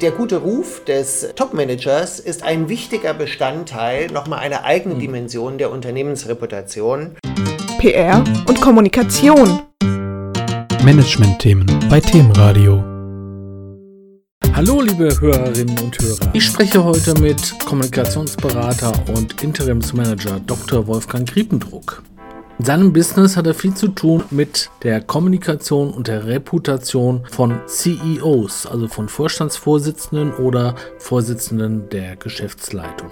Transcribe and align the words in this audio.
Der 0.00 0.12
gute 0.12 0.36
Ruf 0.36 0.84
des 0.84 1.30
Top-Managers 1.34 2.20
ist 2.20 2.44
ein 2.44 2.68
wichtiger 2.68 3.14
Bestandteil, 3.14 4.06
nochmal 4.06 4.38
eine 4.38 4.62
eigene 4.62 4.94
hm. 4.94 5.00
Dimension 5.00 5.58
der 5.58 5.72
Unternehmensreputation. 5.72 7.16
PR 7.80 8.22
und 8.46 8.60
Kommunikation. 8.60 9.58
Management-Themen 10.84 11.66
bei 11.90 11.98
Themenradio. 11.98 12.84
Hallo 14.54 14.82
liebe 14.82 15.20
Hörerinnen 15.20 15.76
und 15.80 15.98
Hörer. 16.00 16.30
Ich 16.32 16.44
spreche 16.44 16.84
heute 16.84 17.20
mit 17.20 17.58
Kommunikationsberater 17.64 18.92
und 19.16 19.42
Interimsmanager 19.42 20.38
Dr. 20.46 20.86
Wolfgang 20.86 21.28
Kriependruck. 21.28 22.04
In 22.58 22.64
seinem 22.64 22.92
Business 22.92 23.36
hat 23.36 23.46
er 23.46 23.54
viel 23.54 23.74
zu 23.74 23.86
tun 23.86 24.24
mit 24.30 24.68
der 24.82 25.00
Kommunikation 25.00 25.92
und 25.92 26.08
der 26.08 26.26
Reputation 26.26 27.24
von 27.30 27.60
CEOs, 27.68 28.66
also 28.66 28.88
von 28.88 29.08
Vorstandsvorsitzenden 29.08 30.34
oder 30.34 30.74
Vorsitzenden 30.98 31.88
der 31.90 32.16
Geschäftsleitung. 32.16 33.10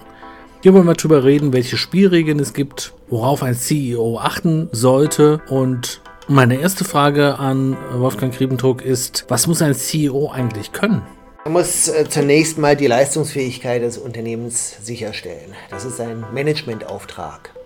Hier 0.63 0.73
wollen 0.73 0.85
wir 0.85 0.95
darüber 0.95 1.23
reden, 1.23 1.53
welche 1.53 1.77
Spielregeln 1.77 2.39
es 2.39 2.53
gibt, 2.53 2.93
worauf 3.07 3.41
ein 3.41 3.55
CEO 3.55 4.19
achten 4.19 4.67
sollte 4.73 5.39
und 5.47 6.01
meine 6.27 6.59
erste 6.59 6.83
Frage 6.83 7.39
an 7.39 7.77
Wolfgang 7.93 8.33
Kriebendruck 8.33 8.81
ist, 8.81 9.23
was 9.29 9.47
muss 9.47 9.61
ein 9.61 9.73
CEO 9.73 10.29
eigentlich 10.29 10.73
können? 10.73 11.03
Man 11.45 11.53
muss 11.53 11.87
äh, 11.87 12.03
zunächst 12.09 12.57
mal 12.57 12.75
die 12.75 12.87
Leistungsfähigkeit 12.87 13.81
des 13.81 13.97
Unternehmens 13.97 14.75
sicherstellen. 14.83 15.53
Das 15.69 15.85
ist 15.85 16.01
ein 16.01 16.25
Managementauftrag. 16.33 17.56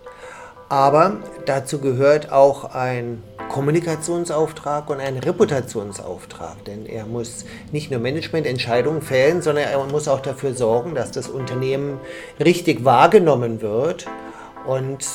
Aber 0.71 1.17
dazu 1.47 1.79
gehört 1.79 2.31
auch 2.31 2.63
ein 2.73 3.21
Kommunikationsauftrag 3.49 4.89
und 4.89 5.01
ein 5.01 5.17
Reputationsauftrag, 5.17 6.63
denn 6.63 6.85
er 6.85 7.05
muss 7.05 7.43
nicht 7.73 7.91
nur 7.91 7.99
Managemententscheidungen 7.99 9.01
fällen, 9.01 9.41
sondern 9.41 9.65
er 9.65 9.83
muss 9.83 10.07
auch 10.07 10.21
dafür 10.21 10.53
sorgen, 10.53 10.95
dass 10.95 11.11
das 11.11 11.27
Unternehmen 11.27 11.99
richtig 12.39 12.85
wahrgenommen 12.85 13.61
wird 13.61 14.05
und 14.65 15.05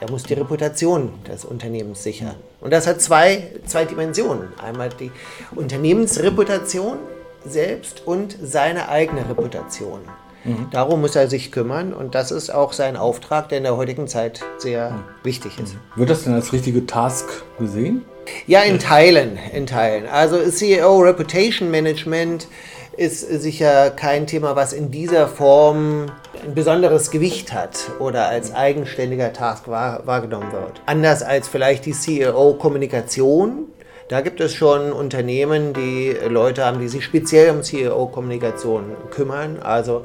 er 0.00 0.10
muss 0.10 0.24
die 0.24 0.34
Reputation 0.34 1.12
des 1.30 1.44
Unternehmens 1.44 2.02
sichern. 2.02 2.34
Und 2.60 2.72
das 2.72 2.88
hat 2.88 3.00
zwei, 3.00 3.52
zwei 3.64 3.84
Dimensionen. 3.84 4.48
Einmal 4.60 4.88
die 4.88 5.12
Unternehmensreputation 5.54 6.98
selbst 7.44 8.04
und 8.04 8.36
seine 8.42 8.88
eigene 8.88 9.28
Reputation. 9.28 10.00
Mhm. 10.46 10.68
Darum 10.70 11.00
muss 11.00 11.16
er 11.16 11.28
sich 11.28 11.52
kümmern 11.52 11.92
und 11.92 12.14
das 12.14 12.30
ist 12.30 12.50
auch 12.50 12.72
sein 12.72 12.96
Auftrag, 12.96 13.48
der 13.48 13.58
in 13.58 13.64
der 13.64 13.76
heutigen 13.76 14.06
Zeit 14.08 14.40
sehr 14.58 14.90
mhm. 14.90 15.04
wichtig 15.24 15.58
ist. 15.58 15.76
Wird 15.96 16.10
das 16.10 16.24
denn 16.24 16.34
als 16.34 16.52
richtige 16.52 16.86
Task 16.86 17.26
gesehen? 17.58 18.04
Ja, 18.46 18.62
in 18.62 18.78
Teilen, 18.78 19.38
in 19.52 19.66
Teilen. 19.66 20.06
Also 20.06 20.38
CEO 20.38 20.98
Reputation 20.98 21.70
Management 21.70 22.48
ist 22.96 23.20
sicher 23.20 23.90
kein 23.90 24.26
Thema, 24.26 24.56
was 24.56 24.72
in 24.72 24.90
dieser 24.90 25.28
Form 25.28 26.06
ein 26.42 26.54
besonderes 26.54 27.10
Gewicht 27.10 27.52
hat 27.52 27.90
oder 27.98 28.26
als 28.28 28.54
eigenständiger 28.54 29.32
Task 29.32 29.68
wahr, 29.68 30.02
wahrgenommen 30.06 30.50
wird. 30.52 30.80
Anders 30.86 31.22
als 31.22 31.48
vielleicht 31.48 31.84
die 31.86 31.92
CEO 31.92 32.54
Kommunikation, 32.54 33.66
da 34.08 34.20
gibt 34.20 34.40
es 34.40 34.54
schon 34.54 34.92
Unternehmen, 34.92 35.72
die 35.72 36.16
Leute 36.28 36.64
haben, 36.64 36.80
die 36.80 36.88
sich 36.88 37.04
speziell 37.04 37.50
um 37.50 37.62
CEO-Kommunikation 37.62 38.96
kümmern, 39.10 39.58
also 39.60 40.04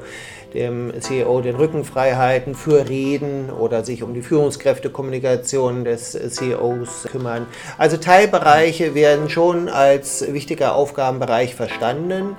dem 0.54 0.92
CEO 1.00 1.40
den 1.40 1.56
Rücken 1.56 1.84
frei 1.84 2.14
halten 2.14 2.54
für 2.54 2.88
Reden 2.88 3.50
oder 3.50 3.84
sich 3.84 4.02
um 4.02 4.12
die 4.12 4.22
Führungskräftekommunikation 4.22 5.84
des 5.84 6.12
CEOs 6.12 7.08
kümmern. 7.10 7.46
Also 7.78 7.96
Teilbereiche 7.96 8.94
werden 8.94 9.30
schon 9.30 9.68
als 9.68 10.32
wichtiger 10.32 10.74
Aufgabenbereich 10.74 11.54
verstanden, 11.54 12.36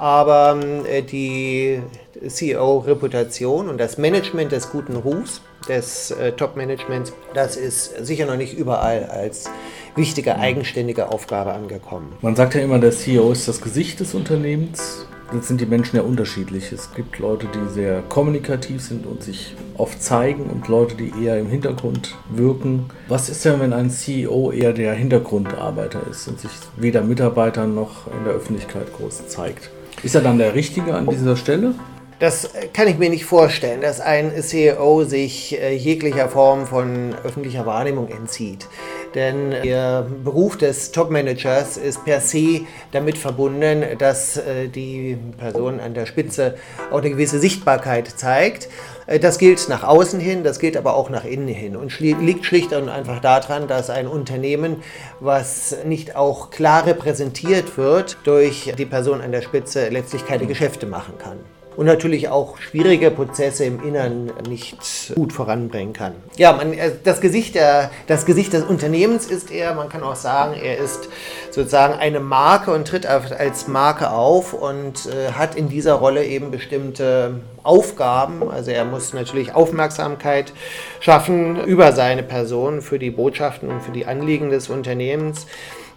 aber 0.00 0.58
äh, 0.90 1.02
die 1.02 1.82
CEO-Reputation 2.26 3.68
und 3.68 3.78
das 3.78 3.98
Management 3.98 4.50
des 4.50 4.70
guten 4.70 4.96
Rufs 4.96 5.42
des 5.68 6.10
äh, 6.10 6.32
Top-Managements, 6.32 7.12
das 7.34 7.56
ist 7.56 8.06
sicher 8.06 8.24
noch 8.24 8.36
nicht 8.36 8.56
überall 8.56 9.04
als 9.04 9.50
wichtige, 9.96 10.36
eigenständige 10.36 11.10
Aufgabe 11.10 11.52
angekommen. 11.52 12.14
Man 12.22 12.34
sagt 12.34 12.54
ja 12.54 12.62
immer, 12.62 12.78
der 12.78 12.92
CEO 12.92 13.30
ist 13.30 13.46
das 13.46 13.60
Gesicht 13.60 14.00
des 14.00 14.14
Unternehmens. 14.14 15.06
Jetzt 15.34 15.48
sind 15.48 15.60
die 15.60 15.66
Menschen 15.66 15.96
ja 15.96 16.02
unterschiedlich. 16.02 16.72
Es 16.72 16.92
gibt 16.94 17.18
Leute, 17.18 17.46
die 17.54 17.72
sehr 17.72 18.00
kommunikativ 18.08 18.82
sind 18.82 19.06
und 19.06 19.22
sich 19.22 19.54
oft 19.76 20.02
zeigen 20.02 20.44
und 20.44 20.66
Leute, 20.66 20.96
die 20.96 21.12
eher 21.22 21.38
im 21.38 21.46
Hintergrund 21.46 22.16
wirken. 22.30 22.86
Was 23.06 23.28
ist 23.28 23.44
denn, 23.44 23.60
wenn 23.60 23.74
ein 23.74 23.90
CEO 23.90 24.50
eher 24.50 24.72
der 24.72 24.94
Hintergrundarbeiter 24.94 26.00
ist 26.10 26.26
und 26.26 26.40
sich 26.40 26.50
weder 26.76 27.02
Mitarbeitern 27.02 27.74
noch 27.74 28.06
in 28.06 28.24
der 28.24 28.32
Öffentlichkeit 28.32 28.92
groß 28.94 29.28
zeigt? 29.28 29.70
Ist 30.02 30.14
er 30.14 30.20
dann 30.20 30.38
der 30.38 30.54
Richtige 30.54 30.94
an 30.94 31.06
dieser 31.06 31.36
Stelle? 31.36 31.74
Das 32.20 32.50
kann 32.74 32.86
ich 32.86 32.98
mir 32.98 33.08
nicht 33.08 33.24
vorstellen, 33.24 33.80
dass 33.80 33.98
ein 33.98 34.30
CEO 34.42 35.04
sich 35.04 35.58
äh, 35.58 35.74
jeglicher 35.74 36.28
Form 36.28 36.66
von 36.66 37.14
öffentlicher 37.24 37.64
Wahrnehmung 37.64 38.08
entzieht. 38.08 38.68
Denn 39.14 39.50
der 39.50 40.06
Beruf 40.24 40.56
des 40.56 40.92
Topmanagers 40.92 41.76
ist 41.76 42.04
per 42.04 42.20
se 42.20 42.60
damit 42.92 43.18
verbunden, 43.18 43.84
dass 43.98 44.36
äh, 44.36 44.68
die 44.68 45.18
Person 45.38 45.80
an 45.80 45.94
der 45.94 46.06
Spitze 46.06 46.54
auch 46.90 46.98
eine 46.98 47.10
gewisse 47.10 47.40
Sichtbarkeit 47.40 48.08
zeigt. 48.08 48.68
Äh, 49.06 49.18
das 49.18 49.38
gilt 49.38 49.68
nach 49.68 49.82
außen 49.82 50.20
hin, 50.20 50.44
das 50.44 50.60
gilt 50.60 50.76
aber 50.76 50.94
auch 50.94 51.10
nach 51.10 51.24
innen 51.24 51.48
hin 51.48 51.76
und 51.76 51.98
liegt 51.98 52.44
schlicht 52.44 52.72
und 52.72 52.88
einfach 52.88 53.20
daran, 53.20 53.66
dass 53.66 53.90
ein 53.90 54.06
Unternehmen, 54.06 54.82
was 55.18 55.76
nicht 55.84 56.14
auch 56.14 56.50
klar 56.50 56.86
repräsentiert 56.86 57.76
wird, 57.76 58.18
durch 58.24 58.72
die 58.78 58.86
Person 58.86 59.20
an 59.20 59.32
der 59.32 59.42
Spitze 59.42 59.88
letztlich 59.88 60.24
keine 60.24 60.46
Geschäfte 60.46 60.86
machen 60.86 61.14
kann 61.18 61.38
und 61.80 61.86
natürlich 61.86 62.28
auch 62.28 62.58
schwierige 62.58 63.10
Prozesse 63.10 63.64
im 63.64 63.82
Innern 63.82 64.30
nicht 64.46 65.14
gut 65.14 65.32
voranbringen 65.32 65.94
kann. 65.94 66.12
Ja, 66.36 66.52
man, 66.52 66.74
äh, 66.74 66.90
das, 67.04 67.22
Gesicht 67.22 67.56
das 68.06 68.26
Gesicht 68.26 68.52
des 68.52 68.64
Unternehmens 68.64 69.24
ist 69.24 69.50
er, 69.50 69.74
man 69.74 69.88
kann 69.88 70.02
auch 70.02 70.14
sagen, 70.14 70.60
er 70.62 70.76
ist 70.76 71.08
sozusagen 71.50 71.94
eine 71.94 72.20
Marke 72.20 72.70
und 72.74 72.86
tritt 72.86 73.06
als 73.06 73.66
Marke 73.66 74.10
auf 74.10 74.52
und 74.52 75.06
äh, 75.06 75.32
hat 75.32 75.54
in 75.54 75.70
dieser 75.70 75.94
Rolle 75.94 76.26
eben 76.26 76.50
bestimmte 76.50 77.40
Aufgaben. 77.62 78.50
Also 78.50 78.72
er 78.72 78.84
muss 78.84 79.14
natürlich 79.14 79.54
Aufmerksamkeit 79.54 80.52
schaffen 81.00 81.64
über 81.64 81.92
seine 81.92 82.22
Person 82.22 82.82
für 82.82 82.98
die 82.98 83.10
Botschaften 83.10 83.70
und 83.70 83.80
für 83.80 83.92
die 83.92 84.04
Anliegen 84.04 84.50
des 84.50 84.68
Unternehmens. 84.68 85.46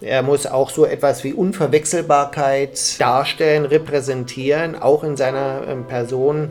Er 0.03 0.21
muss 0.21 0.45
auch 0.45 0.69
so 0.69 0.85
etwas 0.85 1.23
wie 1.23 1.33
Unverwechselbarkeit 1.33 2.99
darstellen, 2.99 3.65
repräsentieren, 3.65 4.75
auch 4.75 5.03
in 5.03 5.15
seiner 5.15 5.65
ähm, 5.67 5.87
Person. 5.87 6.49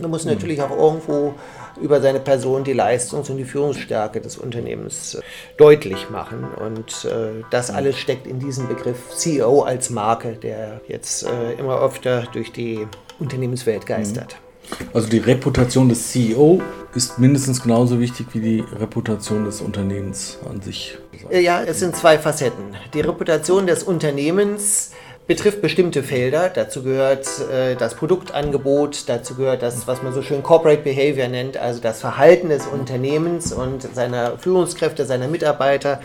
Er 0.00 0.08
muss 0.08 0.24
mhm. 0.24 0.32
natürlich 0.32 0.62
auch 0.62 0.70
irgendwo 0.70 1.34
über 1.80 2.00
seine 2.00 2.18
Person 2.18 2.64
die 2.64 2.72
Leistungs- 2.72 3.28
und 3.30 3.36
die 3.36 3.44
Führungsstärke 3.44 4.20
des 4.20 4.38
Unternehmens 4.38 5.14
äh, 5.14 5.20
deutlich 5.58 6.08
machen. 6.10 6.44
Und 6.44 7.04
äh, 7.04 7.44
das 7.50 7.70
mhm. 7.70 7.76
alles 7.76 7.98
steckt 7.98 8.26
in 8.26 8.38
diesem 8.38 8.68
Begriff 8.68 9.10
CEO 9.14 9.62
als 9.62 9.90
Marke, 9.90 10.32
der 10.32 10.80
jetzt 10.88 11.24
äh, 11.24 11.52
immer 11.58 11.82
öfter 11.82 12.24
durch 12.32 12.52
die 12.52 12.86
Unternehmenswelt 13.18 13.84
geistert. 13.86 14.36
Mhm. 14.40 14.47
Also 14.92 15.08
die 15.08 15.18
Reputation 15.18 15.88
des 15.88 16.10
CEO 16.10 16.60
ist 16.94 17.18
mindestens 17.18 17.62
genauso 17.62 18.00
wichtig 18.00 18.26
wie 18.32 18.40
die 18.40 18.64
Reputation 18.78 19.44
des 19.44 19.60
Unternehmens 19.60 20.38
an 20.48 20.60
sich. 20.60 20.98
Ja, 21.30 21.62
es 21.62 21.80
sind 21.80 21.96
zwei 21.96 22.18
Facetten. 22.18 22.76
Die 22.94 23.00
Reputation 23.00 23.66
des 23.66 23.82
Unternehmens 23.82 24.92
betrifft 25.28 25.60
bestimmte 25.60 26.02
Felder. 26.02 26.48
Dazu 26.48 26.82
gehört 26.82 27.28
äh, 27.52 27.76
das 27.76 27.94
Produktangebot, 27.94 29.08
dazu 29.10 29.34
gehört 29.34 29.62
das, 29.62 29.86
was 29.86 30.02
man 30.02 30.14
so 30.14 30.22
schön 30.22 30.42
Corporate 30.42 30.82
Behavior 30.82 31.28
nennt, 31.28 31.58
also 31.58 31.82
das 31.82 32.00
Verhalten 32.00 32.48
des 32.48 32.66
Unternehmens 32.66 33.52
und 33.52 33.94
seiner 33.94 34.38
Führungskräfte, 34.38 35.04
seiner 35.04 35.28
Mitarbeiter 35.28 36.00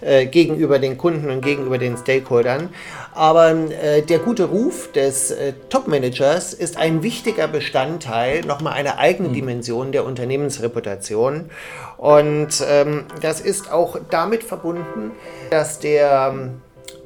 äh, 0.00 0.26
gegenüber 0.26 0.78
den 0.78 0.96
Kunden 0.96 1.28
und 1.28 1.40
gegenüber 1.40 1.76
den 1.76 1.96
Stakeholdern. 1.96 2.70
Aber 3.14 3.50
äh, 3.50 4.02
der 4.02 4.20
gute 4.20 4.44
Ruf 4.44 4.92
des 4.92 5.32
äh, 5.32 5.54
Top-Managers 5.70 6.54
ist 6.54 6.76
ein 6.76 7.02
wichtiger 7.02 7.48
Bestandteil, 7.48 8.42
nochmal 8.42 8.74
eine 8.74 8.98
eigene 8.98 9.30
mhm. 9.30 9.34
Dimension 9.34 9.90
der 9.90 10.04
Unternehmensreputation. 10.04 11.50
Und 11.96 12.64
ähm, 12.70 13.06
das 13.22 13.40
ist 13.40 13.72
auch 13.72 13.98
damit 14.08 14.44
verbunden, 14.44 15.10
dass 15.50 15.80
der 15.80 16.52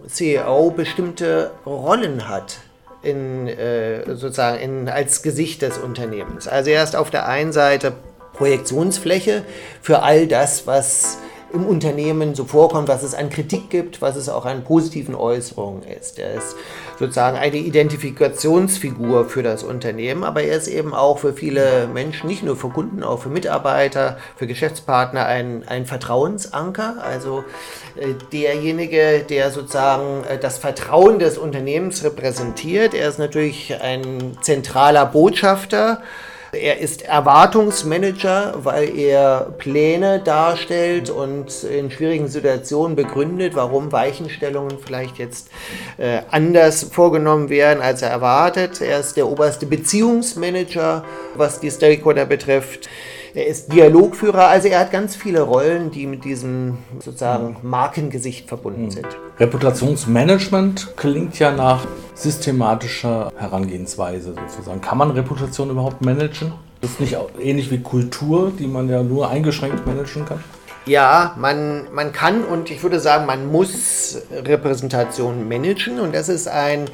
CEO 0.09 0.71
bestimmte 0.71 1.51
Rollen 1.67 2.29
hat 2.29 2.59
in, 3.03 3.49
äh, 3.49 4.05
sozusagen 4.15 4.59
in, 4.59 4.89
als 4.89 5.23
Gesicht 5.23 5.63
des 5.63 5.79
Unternehmens. 5.79 6.49
Also 6.49 6.71
er 6.71 6.83
ist 6.83 6.97
auf 6.97 7.11
der 7.11 7.27
einen 7.27 7.53
Seite 7.53 7.93
Projektionsfläche 8.35 9.45
für 9.81 10.03
all 10.03 10.27
das, 10.27 10.67
was 10.67 11.19
im 11.53 11.67
Unternehmen 11.67 12.35
so 12.35 12.45
vorkommt, 12.45 12.89
was 12.89 13.03
es 13.03 13.15
an 13.15 13.31
Kritik 13.31 13.71
gibt, 13.71 14.01
was 14.01 14.17
es 14.17 14.29
auch 14.29 14.47
an 14.47 14.65
positiven 14.65 15.15
Äußerungen 15.15 15.83
ist. 15.83 16.19
Er 16.19 16.35
ist 16.35 16.57
sozusagen 16.99 17.37
eine 17.37 17.57
Identifikationsfigur 17.57 19.27
für 19.27 19.43
das 19.43 19.63
Unternehmen, 19.63 20.25
aber 20.25 20.43
er 20.43 20.57
ist 20.57 20.69
eben 20.69 20.95
auch 20.95 21.19
für 21.19 21.33
viele 21.33 21.89
Menschen, 21.93 22.27
nicht 22.27 22.43
nur 22.43 22.57
für 22.57 22.69
Kunden, 22.69 23.03
auch 23.03 23.21
für 23.21 23.29
Mitarbeiter, 23.29 24.19
für 24.37 24.47
Geschäftspartner 24.47 25.27
ein, 25.27 25.65
ein 25.67 25.87
Vertrauensanker. 25.87 26.97
Also 27.03 27.45
äh, 27.97 28.15
derjenige, 28.33 29.25
der 29.29 29.51
sozusagen 29.51 30.25
äh, 30.25 30.39
das 30.39 30.59
Vertrauen 30.59 31.19
des 31.19 31.39
Unternehmens 31.39 32.05
repräsentiert. 32.05 32.95
Er 32.95 33.09
ist 33.09 33.19
natürlich 33.19 33.75
ein 33.81 34.37
zentraler 34.41 35.07
Botschafter 35.07 36.03
er 36.53 36.81
ist 36.81 37.01
Erwartungsmanager, 37.01 38.57
weil 38.63 38.95
er 38.99 39.55
Pläne 39.57 40.21
darstellt 40.21 41.09
und 41.09 41.65
in 41.65 41.91
schwierigen 41.91 42.29
Situationen 42.29 42.95
begründet, 42.95 43.55
warum 43.55 43.91
Weichenstellungen 43.91 44.77
vielleicht 44.79 45.17
jetzt 45.17 45.49
äh, 45.97 46.21
anders 46.31 46.85
vorgenommen 46.85 47.49
werden, 47.49 47.83
als 47.83 48.03
er 48.03 48.11
erwartet. 48.11 48.83
Er 48.83 49.01
ist 49.01 49.17
der 49.17 49.29
oberste 49.29 49.65
Beziehungsmanager, 49.65 51.05
was 51.37 51.59
die 51.59 51.71
Stakeholder 51.71 52.27
betrifft. 52.27 52.91
Er 53.35 53.47
ist 53.47 53.73
Dialogführer, 53.73 54.49
also 54.49 54.69
er 54.69 54.81
hat 54.81 54.91
ganz 54.91 55.17
viele 55.17 55.41
Rollen, 55.41 55.91
die 55.91 56.07
mit 56.07 56.23
diesem 56.23 56.77
sozusagen 56.99 57.57
Markengesicht 57.63 58.47
verbunden 58.47 58.91
sind. 58.91 59.07
Reputationsmanagement 59.41 60.95
klingt 60.99 61.39
ja 61.39 61.51
nach 61.51 61.87
systematischer 62.15 63.33
Herangehensweise 63.35 64.35
sozusagen. 64.49 64.83
Kann 64.83 64.99
man 64.99 65.13
Reputation 65.13 65.71
überhaupt 65.71 66.05
managen? 66.05 66.53
Das 66.83 66.91
ist 66.91 67.01
nicht 67.01 67.17
ähnlich 67.41 67.71
wie 67.71 67.81
Kultur, 67.81 68.53
die 68.59 68.67
man 68.67 68.91
ja 68.91 69.03
nur 69.03 69.31
eingeschränkt 69.31 69.87
managen 69.87 70.27
kann? 70.27 70.45
Ja, 70.85 71.35
man, 71.39 71.87
man 71.95 72.13
kann 72.13 72.45
und 72.45 72.71
ich 72.71 72.83
würde 72.83 73.01
sagen, 73.01 73.25
man 73.25 73.51
muss 73.51 74.21
Repräsentation 74.31 75.49
managen 75.49 76.01
und 76.01 76.15
das 76.15 76.29
ist 76.29 76.49
ein 76.49 76.91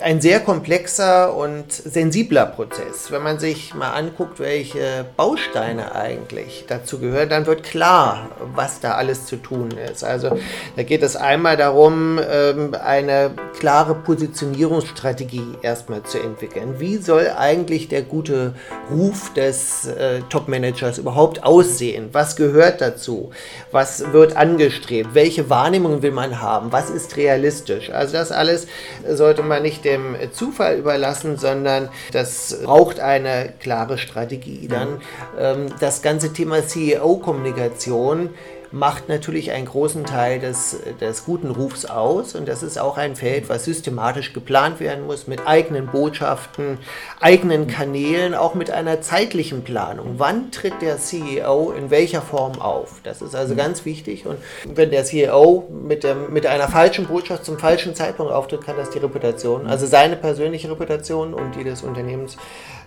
ein 0.00 0.20
sehr 0.20 0.40
komplexer 0.40 1.34
und 1.34 1.70
sensibler 1.70 2.46
Prozess. 2.46 3.12
Wenn 3.12 3.22
man 3.22 3.38
sich 3.38 3.72
mal 3.72 3.92
anguckt, 3.92 4.40
welche 4.40 5.04
Bausteine 5.16 5.94
eigentlich 5.94 6.64
dazu 6.66 6.98
gehören, 6.98 7.28
dann 7.28 7.46
wird 7.46 7.62
klar, 7.62 8.30
was 8.54 8.80
da 8.80 8.92
alles 8.92 9.26
zu 9.26 9.36
tun 9.36 9.70
ist. 9.70 10.02
Also 10.02 10.36
da 10.74 10.82
geht 10.82 11.04
es 11.04 11.14
einmal 11.14 11.56
darum, 11.56 12.18
ähm, 12.28 12.74
eine 12.74 13.30
klare 13.58 13.94
Positionierungsstrategie 13.94 15.54
erstmal 15.62 16.02
zu 16.02 16.18
entwickeln. 16.18 16.80
Wie 16.80 16.96
soll 16.96 17.30
eigentlich 17.36 17.88
der 17.88 18.02
gute 18.02 18.54
Ruf 18.90 19.32
des 19.34 19.86
äh, 19.86 20.20
Top-Managers 20.28 20.98
überhaupt 20.98 21.44
aussehen? 21.44 22.08
Was 22.10 22.34
gehört 22.34 22.80
dazu? 22.80 23.30
Was 23.70 24.12
wird 24.12 24.36
angestrebt? 24.36 25.10
Welche 25.12 25.48
Wahrnehmungen 25.48 26.02
will 26.02 26.10
man 26.10 26.42
haben? 26.42 26.72
Was 26.72 26.90
ist 26.90 27.16
realistisch? 27.16 27.90
Also 27.90 28.14
das 28.14 28.32
alles 28.32 28.66
sollte 29.08 29.44
man 29.44 29.62
nicht 29.62 29.75
nicht 29.76 29.84
dem 29.84 30.16
Zufall 30.32 30.78
überlassen, 30.78 31.36
sondern 31.36 31.88
das 32.12 32.60
braucht 32.64 33.00
eine 33.00 33.52
klare 33.60 33.98
Strategie. 33.98 34.68
Dann 34.68 35.00
ähm, 35.38 35.66
das 35.80 36.02
ganze 36.02 36.32
Thema 36.32 36.66
CEO-Kommunikation 36.66 38.30
macht 38.72 39.08
natürlich 39.08 39.52
einen 39.52 39.66
großen 39.66 40.04
Teil 40.04 40.40
des, 40.40 40.76
des 41.00 41.24
guten 41.24 41.50
Rufs 41.50 41.84
aus. 41.84 42.34
Und 42.34 42.48
das 42.48 42.62
ist 42.62 42.78
auch 42.78 42.98
ein 42.98 43.16
Feld, 43.16 43.48
was 43.48 43.64
systematisch 43.64 44.32
geplant 44.32 44.80
werden 44.80 45.06
muss 45.06 45.26
mit 45.26 45.46
eigenen 45.46 45.86
Botschaften, 45.86 46.78
eigenen 47.20 47.66
Kanälen, 47.66 48.34
auch 48.34 48.54
mit 48.54 48.70
einer 48.70 49.00
zeitlichen 49.00 49.64
Planung. 49.64 50.14
Wann 50.18 50.50
tritt 50.50 50.82
der 50.82 50.98
CEO 50.98 51.72
in 51.72 51.90
welcher 51.90 52.22
Form 52.22 52.60
auf? 52.60 53.00
Das 53.02 53.22
ist 53.22 53.34
also 53.34 53.54
ganz 53.54 53.84
wichtig. 53.84 54.26
Und 54.26 54.38
wenn 54.64 54.90
der 54.90 55.04
CEO 55.04 55.68
mit, 55.70 56.04
dem, 56.04 56.32
mit 56.32 56.46
einer 56.46 56.68
falschen 56.68 57.06
Botschaft 57.06 57.44
zum 57.44 57.58
falschen 57.58 57.94
Zeitpunkt 57.94 58.32
auftritt, 58.32 58.64
kann 58.64 58.76
das 58.76 58.90
die 58.90 58.98
Reputation, 58.98 59.66
also 59.66 59.86
seine 59.86 60.16
persönliche 60.16 60.70
Reputation 60.70 61.34
und 61.34 61.56
die 61.56 61.64
des 61.64 61.82
Unternehmens 61.82 62.36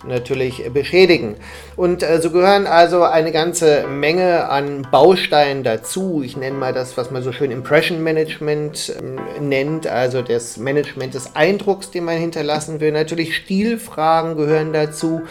natürlich 0.05 0.71
beschädigen. 0.71 1.35
Und 1.75 2.03
äh, 2.03 2.21
so 2.21 2.31
gehören 2.31 2.67
also 2.67 3.03
eine 3.03 3.31
ganze 3.31 3.85
Menge 3.87 4.49
an 4.49 4.87
Bausteinen 4.91 5.63
dazu. 5.63 6.21
Ich 6.23 6.37
nenne 6.37 6.57
mal 6.57 6.73
das, 6.73 6.97
was 6.97 7.11
man 7.11 7.23
so 7.23 7.31
schön 7.31 7.51
Impression 7.51 8.01
Management 8.03 8.93
ähm, 8.99 9.19
nennt, 9.47 9.87
also 9.87 10.21
das 10.21 10.57
Management 10.57 11.13
des 11.13 11.35
Eindrucks, 11.35 11.91
den 11.91 12.05
man 12.05 12.17
hinterlassen 12.17 12.79
will. 12.79 12.91
Natürlich 12.91 13.35
Stilfragen 13.35 14.35
gehören 14.35 14.73
dazu. 14.73 15.21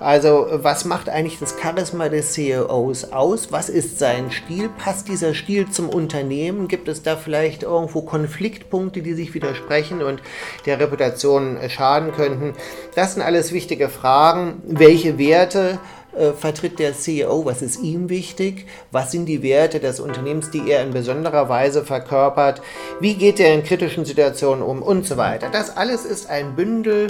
Also 0.00 0.46
was 0.50 0.84
macht 0.84 1.08
eigentlich 1.08 1.38
das 1.38 1.54
Charisma 1.60 2.08
des 2.08 2.32
CEOs 2.32 3.12
aus? 3.12 3.52
Was 3.52 3.68
ist 3.68 3.98
sein 3.98 4.30
Stil? 4.30 4.68
Passt 4.78 5.08
dieser 5.08 5.34
Stil 5.34 5.70
zum 5.70 5.88
Unternehmen? 5.88 6.68
Gibt 6.68 6.88
es 6.88 7.02
da 7.02 7.16
vielleicht 7.16 7.62
irgendwo 7.62 8.02
Konfliktpunkte, 8.02 9.02
die 9.02 9.14
sich 9.14 9.34
widersprechen 9.34 10.02
und 10.02 10.20
der 10.66 10.80
Reputation 10.80 11.58
schaden 11.68 12.12
könnten? 12.12 12.54
Das 12.94 13.14
sind 13.14 13.22
alles 13.22 13.52
wichtige 13.52 13.88
Fragen. 13.88 14.62
Welche 14.66 15.18
Werte 15.18 15.78
äh, 16.16 16.32
vertritt 16.32 16.78
der 16.78 16.94
CEO, 16.94 17.44
was 17.44 17.60
ist 17.60 17.82
ihm 17.82 18.08
wichtig, 18.08 18.66
was 18.92 19.10
sind 19.10 19.26
die 19.26 19.42
Werte 19.42 19.80
des 19.80 19.98
Unternehmens, 19.98 20.50
die 20.50 20.70
er 20.70 20.82
in 20.82 20.92
besonderer 20.92 21.48
Weise 21.48 21.84
verkörpert, 21.84 22.62
wie 23.00 23.14
geht 23.14 23.40
er 23.40 23.52
in 23.52 23.64
kritischen 23.64 24.04
Situationen 24.04 24.62
um 24.62 24.80
und 24.80 25.06
so 25.06 25.16
weiter. 25.16 25.48
Das 25.50 25.76
alles 25.76 26.04
ist 26.04 26.30
ein 26.30 26.54
Bündel 26.54 27.08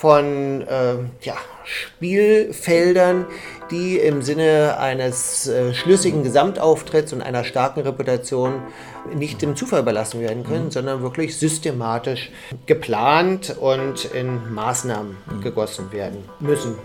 von 0.00 0.62
äh, 0.62 0.94
ja, 1.20 1.34
Spielfeldern, 1.62 3.26
die 3.70 3.98
im 3.98 4.22
Sinne 4.22 4.78
eines 4.78 5.46
äh, 5.46 5.74
schlüssigen 5.74 6.22
Gesamtauftritts 6.22 7.12
und 7.12 7.20
einer 7.20 7.44
starken 7.44 7.80
Reputation 7.80 8.62
nicht 9.14 9.42
dem 9.42 9.56
Zufall 9.56 9.80
überlassen 9.80 10.22
werden 10.22 10.44
können, 10.44 10.66
mhm. 10.66 10.70
sondern 10.70 11.02
wirklich 11.02 11.36
systematisch 11.36 12.30
geplant 12.64 13.54
und 13.60 14.06
in 14.06 14.54
Maßnahmen 14.54 15.18
mhm. 15.36 15.42
gegossen 15.42 15.92
werden 15.92 16.24
müssen. 16.40 16.76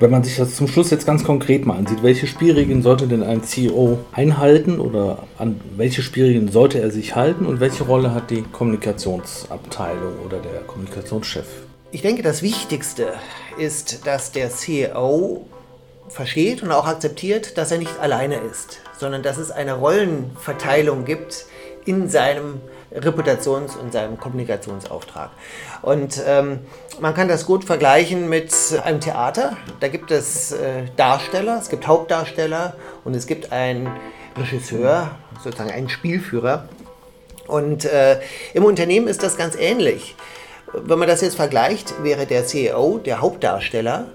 Wenn 0.00 0.10
man 0.10 0.24
sich 0.24 0.36
das 0.36 0.56
zum 0.56 0.66
Schluss 0.66 0.90
jetzt 0.90 1.06
ganz 1.06 1.22
konkret 1.22 1.66
mal 1.66 1.76
ansieht, 1.76 2.02
welche 2.02 2.26
Spielregeln 2.26 2.82
sollte 2.82 3.06
denn 3.06 3.22
ein 3.22 3.44
CEO 3.44 3.98
einhalten 4.10 4.80
oder 4.80 5.18
an 5.38 5.60
welche 5.76 6.02
Spielregeln 6.02 6.50
sollte 6.50 6.80
er 6.80 6.90
sich 6.90 7.14
halten 7.14 7.46
und 7.46 7.60
welche 7.60 7.84
Rolle 7.84 8.12
hat 8.12 8.30
die 8.30 8.42
Kommunikationsabteilung 8.42 10.14
oder 10.26 10.38
der 10.38 10.62
Kommunikationschef? 10.66 11.46
Ich 11.94 12.02
denke, 12.02 12.24
das 12.24 12.42
Wichtigste 12.42 13.12
ist, 13.56 14.04
dass 14.04 14.32
der 14.32 14.50
CEO 14.50 15.46
versteht 16.08 16.60
und 16.64 16.72
auch 16.72 16.88
akzeptiert, 16.88 17.56
dass 17.56 17.70
er 17.70 17.78
nicht 17.78 18.00
alleine 18.00 18.34
ist, 18.50 18.80
sondern 18.98 19.22
dass 19.22 19.36
es 19.36 19.52
eine 19.52 19.74
Rollenverteilung 19.74 21.04
gibt 21.04 21.46
in 21.84 22.08
seinem 22.08 22.60
Reputations- 22.92 23.76
und 23.76 23.92
seinem 23.92 24.18
Kommunikationsauftrag. 24.18 25.30
Und 25.82 26.20
ähm, 26.26 26.66
man 26.98 27.14
kann 27.14 27.28
das 27.28 27.46
gut 27.46 27.62
vergleichen 27.62 28.28
mit 28.28 28.52
einem 28.82 29.00
Theater. 29.00 29.56
Da 29.78 29.86
gibt 29.86 30.10
es 30.10 30.50
äh, 30.50 30.86
Darsteller, 30.96 31.58
es 31.60 31.68
gibt 31.68 31.86
Hauptdarsteller 31.86 32.74
und 33.04 33.14
es 33.14 33.28
gibt 33.28 33.52
einen 33.52 33.88
Regisseur, 34.36 35.12
sozusagen 35.44 35.70
einen 35.70 35.88
Spielführer. 35.88 36.68
Und 37.46 37.84
äh, 37.84 38.18
im 38.52 38.64
Unternehmen 38.64 39.06
ist 39.06 39.22
das 39.22 39.36
ganz 39.36 39.54
ähnlich 39.54 40.16
wenn 40.82 40.98
man 40.98 41.08
das 41.08 41.20
jetzt 41.20 41.36
vergleicht, 41.36 42.02
wäre 42.02 42.26
der 42.26 42.46
CEO 42.46 42.98
der 42.98 43.20
Hauptdarsteller, 43.20 44.06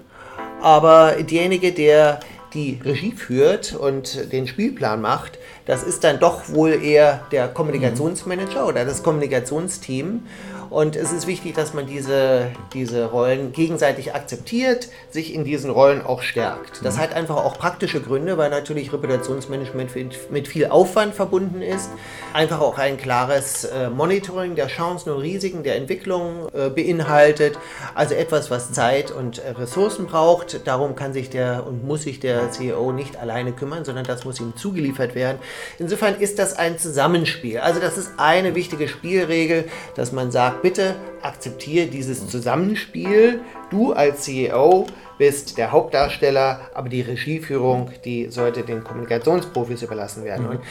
aber 0.60 1.12
derjenige, 1.12 1.72
der 1.72 2.20
die 2.54 2.80
Regie 2.84 3.12
führt 3.12 3.74
und 3.74 4.32
den 4.32 4.46
Spielplan 4.46 5.00
macht, 5.00 5.38
das 5.66 5.82
ist 5.82 6.04
dann 6.04 6.18
doch 6.18 6.52
wohl 6.52 6.82
eher 6.82 7.20
der 7.30 7.48
Kommunikationsmanager 7.48 8.66
oder 8.66 8.84
das 8.84 9.02
Kommunikationsteam. 9.02 10.24
Und 10.70 10.94
es 10.94 11.10
ist 11.10 11.26
wichtig, 11.26 11.56
dass 11.56 11.74
man 11.74 11.86
diese, 11.86 12.52
diese 12.72 13.06
Rollen 13.06 13.50
gegenseitig 13.50 14.14
akzeptiert, 14.14 14.88
sich 15.10 15.34
in 15.34 15.44
diesen 15.44 15.68
Rollen 15.68 16.00
auch 16.00 16.22
stärkt. 16.22 16.84
Das 16.84 16.96
hat 16.96 17.12
einfach 17.12 17.36
auch 17.36 17.58
praktische 17.58 18.00
Gründe, 18.00 18.38
weil 18.38 18.50
natürlich 18.50 18.92
Reputationsmanagement 18.92 19.90
mit 20.30 20.46
viel 20.46 20.66
Aufwand 20.66 21.16
verbunden 21.16 21.60
ist. 21.60 21.90
Einfach 22.34 22.60
auch 22.60 22.78
ein 22.78 22.98
klares 22.98 23.64
äh, 23.64 23.90
Monitoring 23.90 24.54
der 24.54 24.68
Chancen 24.68 25.10
und 25.10 25.20
Risiken 25.20 25.64
der 25.64 25.74
Entwicklung 25.74 26.48
äh, 26.54 26.70
beinhaltet. 26.70 27.58
Also 27.96 28.14
etwas, 28.14 28.52
was 28.52 28.70
Zeit 28.70 29.10
und 29.10 29.40
äh, 29.40 29.50
Ressourcen 29.50 30.06
braucht. 30.06 30.68
Darum 30.68 30.94
kann 30.94 31.12
sich 31.12 31.30
der 31.30 31.66
und 31.66 31.84
muss 31.84 32.02
sich 32.02 32.20
der 32.20 32.52
CEO 32.52 32.92
nicht 32.92 33.16
alleine 33.16 33.50
kümmern, 33.50 33.84
sondern 33.84 34.04
das 34.04 34.24
muss 34.24 34.38
ihm 34.38 34.54
zugeliefert 34.56 35.16
werden. 35.16 35.38
Insofern 35.80 36.14
ist 36.20 36.38
das 36.38 36.56
ein 36.56 36.78
Zusammenspiel. 36.78 37.58
Also 37.58 37.80
das 37.80 37.98
ist 37.98 38.12
eine 38.18 38.54
wichtige 38.54 38.86
Spielregel, 38.86 39.64
dass 39.96 40.12
man 40.12 40.30
sagt, 40.30 40.59
bitte 40.62 40.96
akzeptiere 41.22 41.86
dieses 41.86 42.28
Zusammenspiel. 42.28 43.40
Du 43.70 43.92
als 43.92 44.22
CEO 44.22 44.86
bist 45.18 45.58
der 45.58 45.70
Hauptdarsteller, 45.70 46.60
aber 46.74 46.88
die 46.88 47.02
Regieführung, 47.02 47.90
die 48.04 48.30
sollte 48.30 48.62
den 48.62 48.82
Kommunikationsprofis 48.82 49.82
überlassen 49.82 50.24
werden. 50.24 50.46
Mhm. 50.46 50.52
Und 50.52 50.62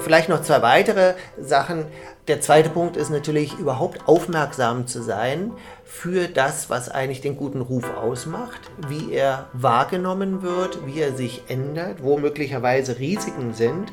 vielleicht 0.00 0.28
noch 0.28 0.42
zwei 0.42 0.62
weitere 0.62 1.14
Sachen. 1.40 1.86
Der 2.28 2.40
zweite 2.40 2.70
Punkt 2.70 2.96
ist 2.96 3.10
natürlich 3.10 3.58
überhaupt 3.58 4.06
aufmerksam 4.06 4.86
zu 4.86 5.02
sein 5.02 5.52
für 5.88 6.28
das, 6.28 6.68
was 6.68 6.90
eigentlich 6.90 7.22
den 7.22 7.36
guten 7.36 7.62
Ruf 7.62 7.90
ausmacht, 7.96 8.60
wie 8.88 9.10
er 9.10 9.48
wahrgenommen 9.54 10.42
wird, 10.42 10.86
wie 10.86 11.00
er 11.00 11.16
sich 11.16 11.44
ändert, 11.48 12.02
wo 12.02 12.18
möglicherweise 12.18 12.98
Risiken 12.98 13.54
sind. 13.54 13.90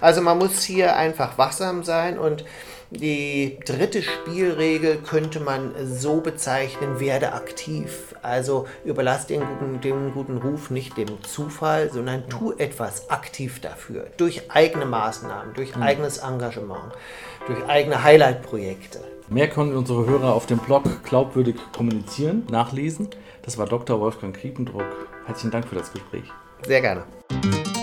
Also 0.00 0.20
man 0.20 0.38
muss 0.38 0.64
hier 0.64 0.96
einfach 0.96 1.38
wachsam 1.38 1.84
sein 1.84 2.18
und 2.18 2.44
die 2.90 3.58
dritte 3.64 4.02
Spielregel 4.02 4.98
könnte 4.98 5.40
man 5.40 5.72
so 5.84 6.20
bezeichnen, 6.20 7.00
werde 7.00 7.32
aktiv. 7.32 8.14
Also 8.22 8.66
überlass 8.84 9.26
den 9.26 9.40
guten, 9.40 9.80
den 9.80 10.12
guten 10.12 10.38
Ruf 10.38 10.70
nicht 10.70 10.96
dem 10.96 11.22
Zufall, 11.22 11.90
sondern 11.90 12.28
tu 12.28 12.52
etwas 12.52 13.08
aktiv 13.08 13.60
dafür. 13.60 14.08
Durch 14.16 14.50
eigene 14.50 14.84
Maßnahmen, 14.84 15.54
durch 15.54 15.76
mhm. 15.76 15.82
eigenes 15.82 16.18
Engagement, 16.18 16.92
durch 17.46 17.64
eigene 17.68 18.02
Highlight-Projekte. 18.02 19.00
Mehr 19.28 19.48
können 19.48 19.76
unsere 19.76 20.06
Hörer 20.06 20.34
auf 20.34 20.46
dem 20.46 20.58
Blog 20.58 20.84
glaubwürdig 21.04 21.56
kommunizieren, 21.76 22.44
nachlesen. 22.50 23.08
Das 23.42 23.58
war 23.58 23.66
Dr. 23.66 24.00
Wolfgang 24.00 24.34
Kriependruck. 24.36 24.84
Herzlichen 25.26 25.50
Dank 25.50 25.66
für 25.66 25.74
das 25.74 25.92
Gespräch. 25.92 26.24
Sehr 26.64 26.80
gerne. 26.80 27.02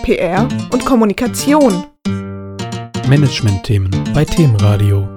PR 0.02 0.48
und 0.72 0.84
Kommunikation. 0.84 1.84
Management-Themen 3.06 3.90
bei 4.14 4.24
Themenradio. 4.24 5.13